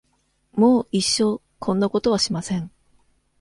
[0.53, 2.71] もう一生こんなことはしません。